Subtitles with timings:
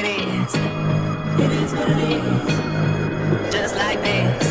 [0.00, 0.54] it is.
[1.44, 3.52] It is what it is.
[3.52, 4.49] Just like this.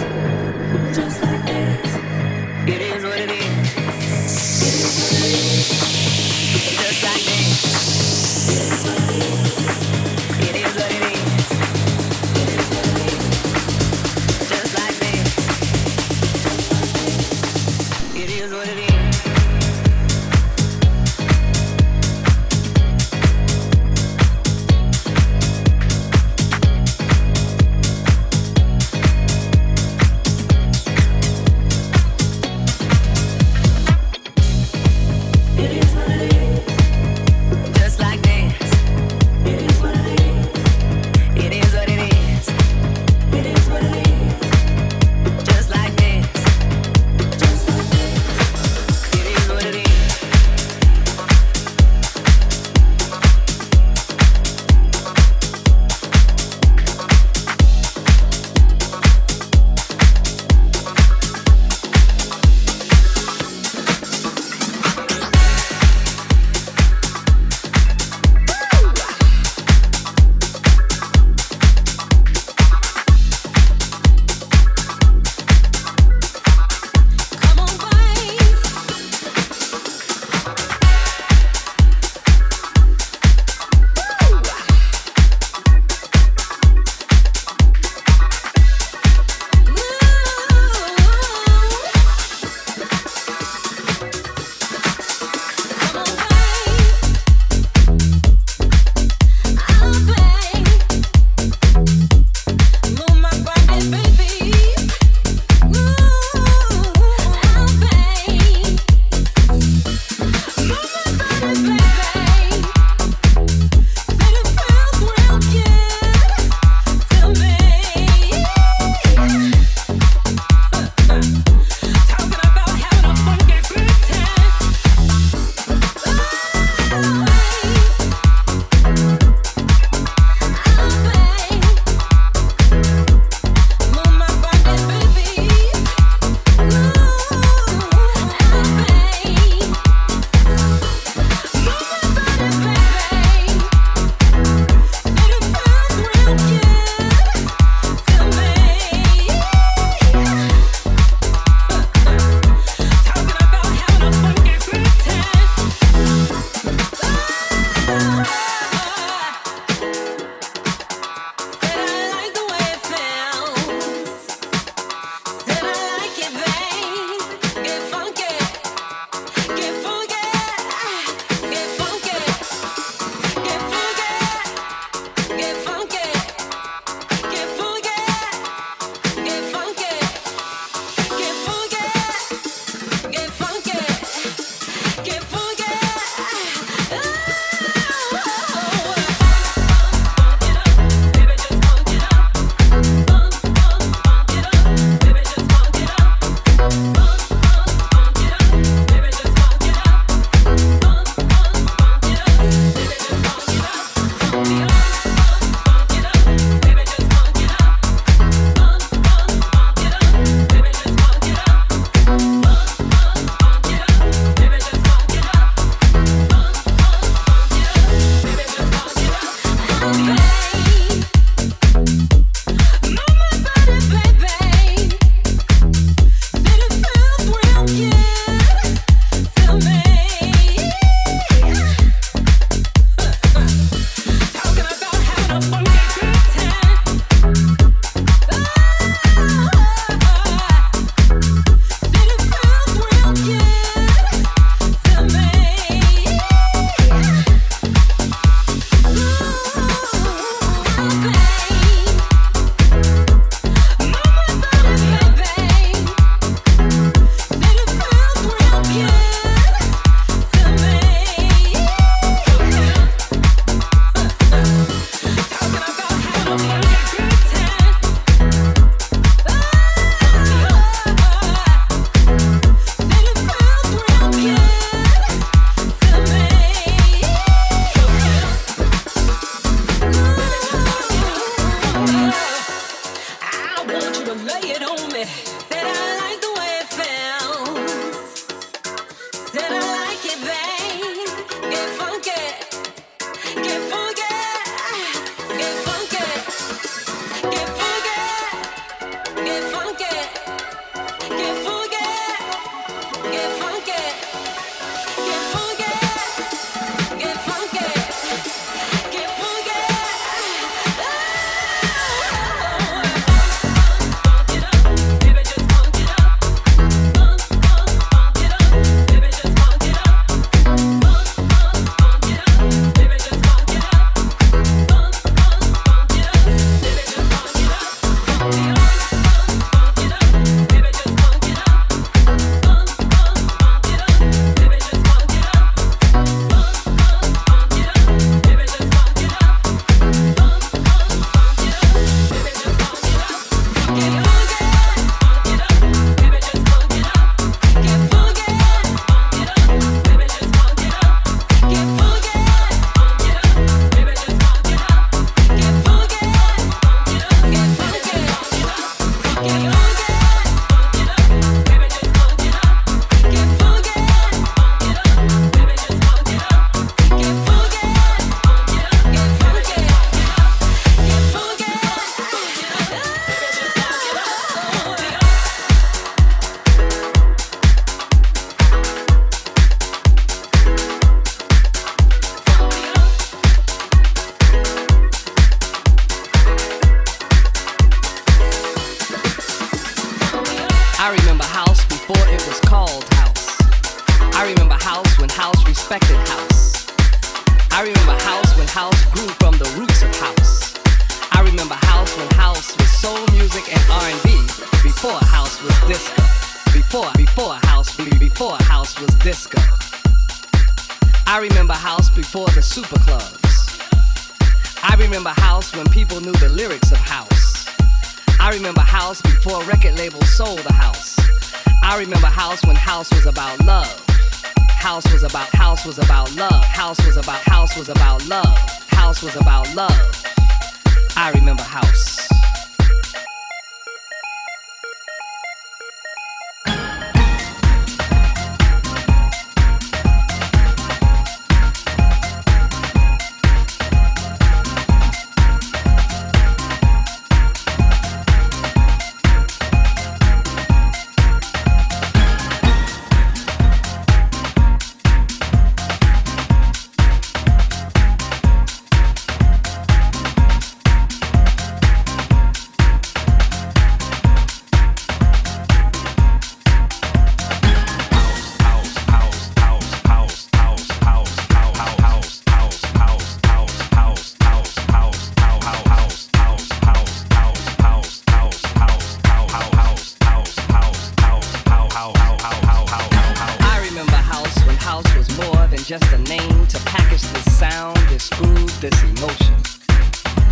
[485.70, 489.36] just a name to package this sound, this groove, this emotion.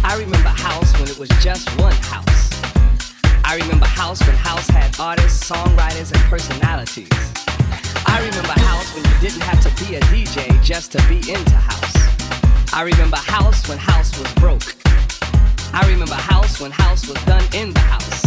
[0.04, 2.50] I remember house when it was just one house.
[3.46, 7.08] I remember house when house had artists, songwriters, and personalities.
[8.08, 11.56] I remember house when you didn't have to be a DJ just to be into
[11.56, 12.74] house.
[12.74, 14.76] I remember house when house was broke.
[15.72, 18.26] I remember house when house was done in the house.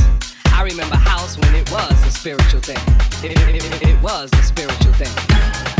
[0.54, 2.78] I remember house when it was a spiritual thing.
[3.24, 5.79] It, it, it, it was a spiritual thing.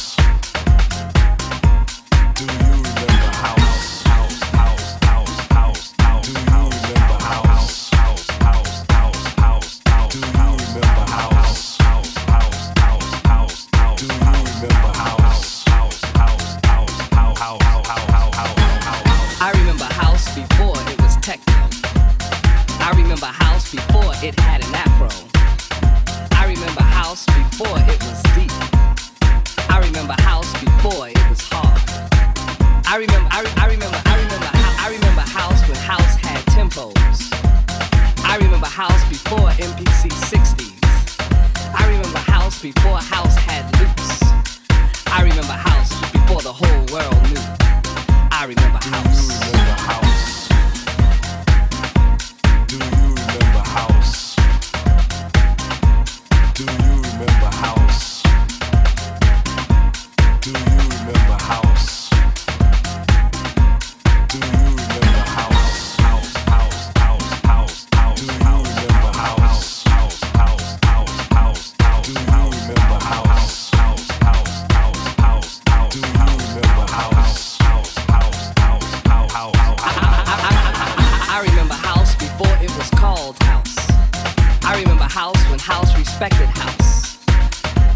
[85.21, 87.19] house when house respected house.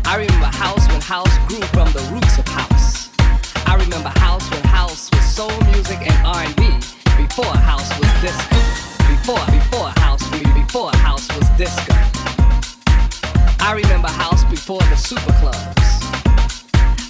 [0.05, 3.09] I remember house when house grew from the roots of house.
[3.65, 6.61] I remember house when house was soul music and R&B
[7.17, 8.61] before house was disco.
[9.09, 11.95] Before before house before house was disco.
[13.59, 15.87] I remember house before the super clubs.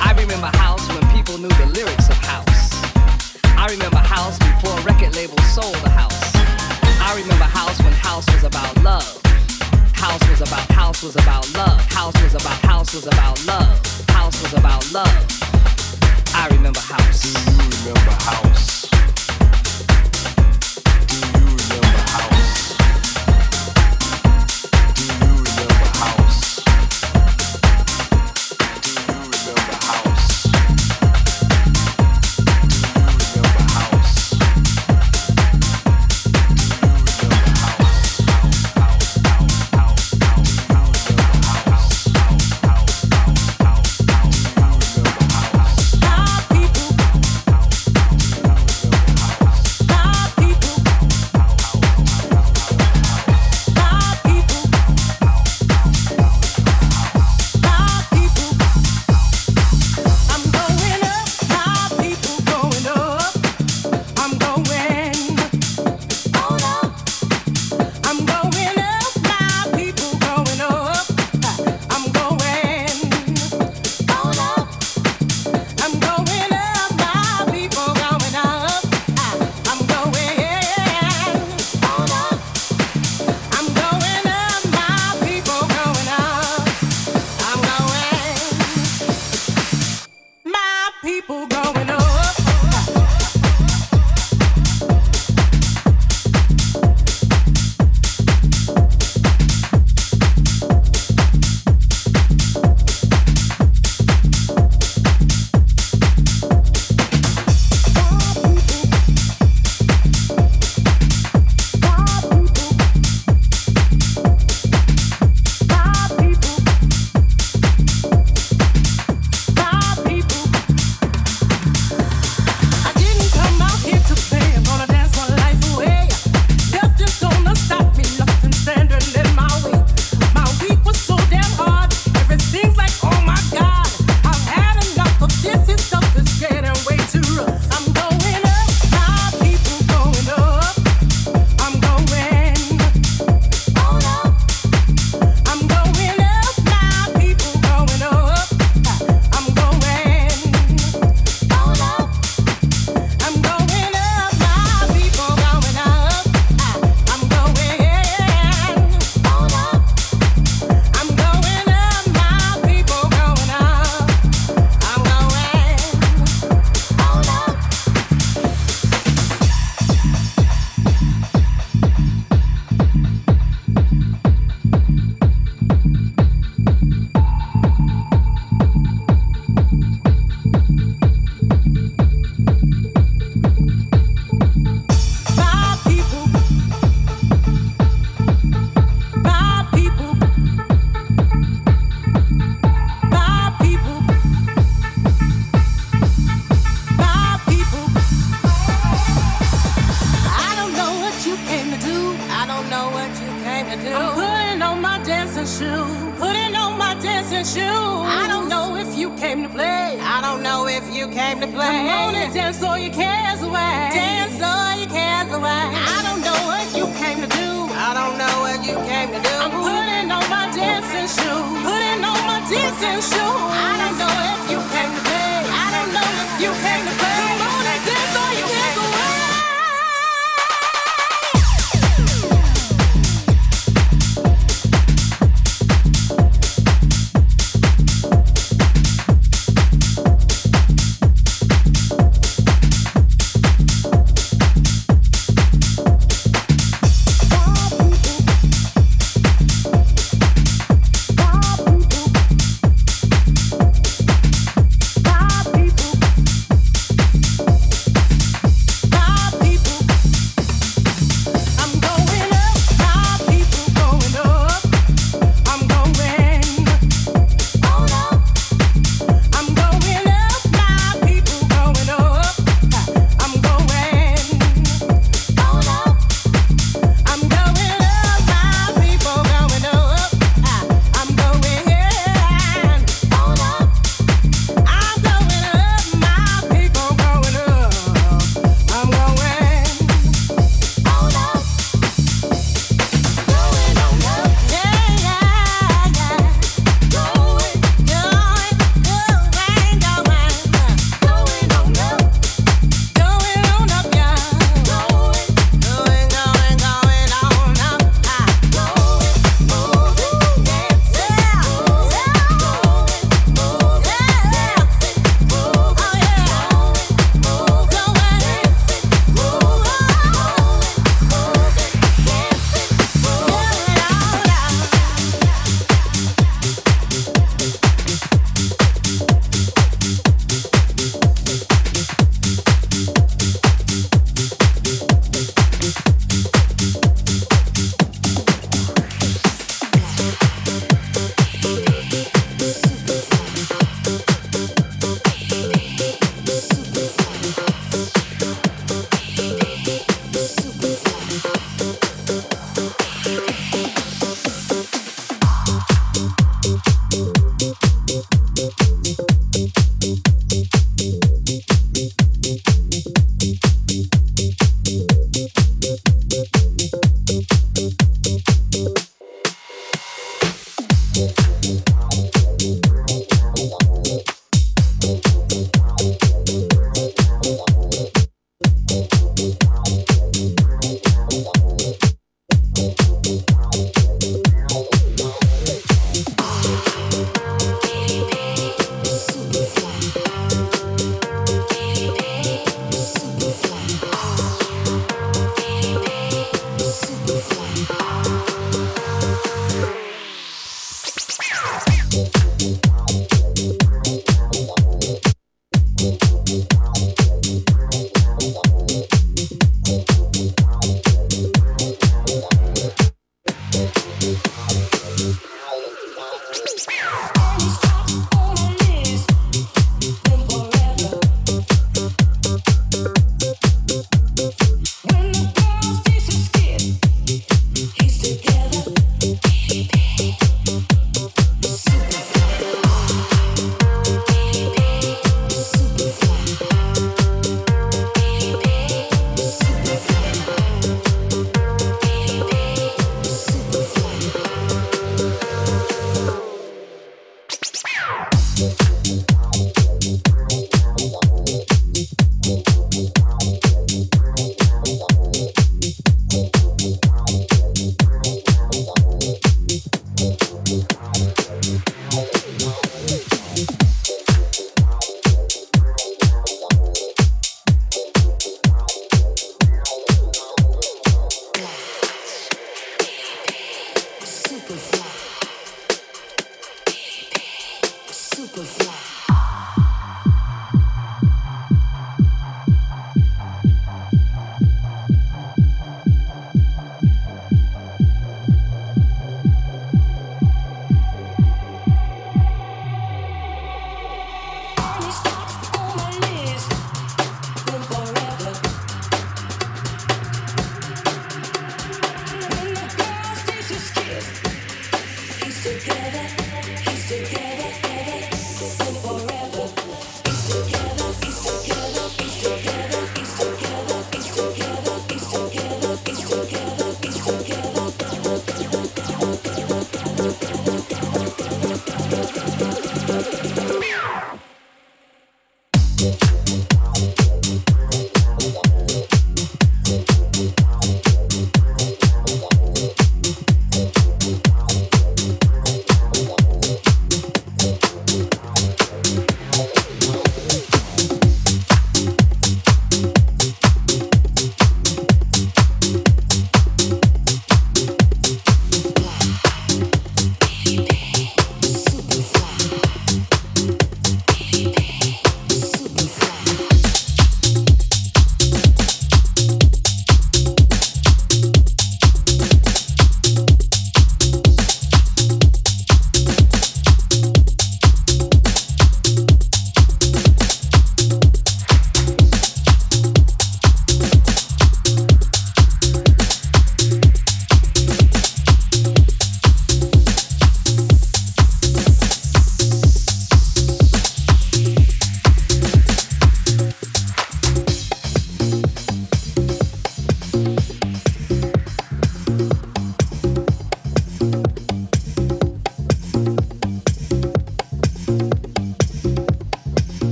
[0.00, 2.80] I remember house when people knew the lyrics of house.
[3.44, 6.32] I remember house before record labels sold a house.
[7.08, 9.27] I remember house when house was about love.
[9.98, 11.80] House was about house was about love.
[11.92, 14.08] House was about house was about love.
[14.08, 15.26] House was about love.
[16.34, 17.22] I remember house.
[17.22, 18.77] Do you remember house?